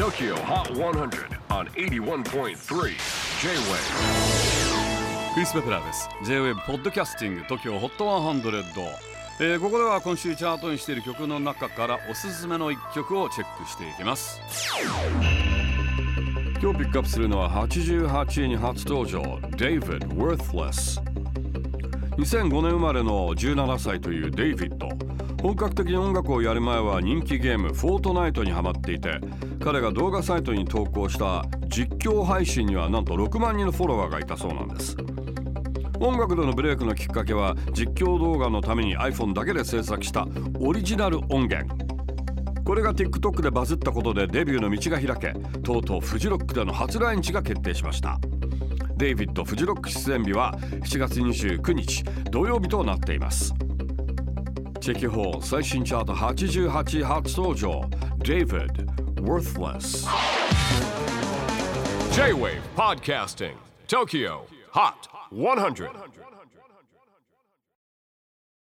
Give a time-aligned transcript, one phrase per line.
[0.00, 2.54] TOKYO HOT 100 on 81.3 J-WAVE
[5.34, 6.08] クリス・ベプラーです。
[6.24, 8.62] J-WAVE ポッドキャスティング TOKYO HOT 100、
[9.40, 14.40] えーここでは今週チャートにしている曲の中からおすすめの一曲をチェックしていきます。
[16.62, 19.20] 今日ピックアップするのは88位に初登場
[19.58, 20.98] David Worthless
[22.16, 24.88] 2005年生まれの17歳というデイビッド。
[25.42, 29.18] 本格的に音楽をやる前は人気ゲームフォートナイトにハマっていて
[29.62, 34.96] 彼が動画サイトに投稿した実況配信にはなんと6万人のフォロワーがいたそうなんです。
[35.98, 40.26] 音楽でのブレイクのきっかけは実況動画のために iPhone だけで制作した
[40.58, 41.66] オリジナル音源。
[42.64, 48.18] これが TikTok でバズったことでデビューの道が開けとうとうフジロックでの初来日が決定しました。
[48.96, 53.54] デイビッド・フジロック出演日は7月29日土曜日となっています。
[54.79, 57.81] チェキホー最新チャート88位初登場
[58.19, 58.85] David
[59.21, 60.07] Worthless
[62.13, 63.55] J-WAVE PODCASTING
[63.87, 65.89] TOKYO HOT 100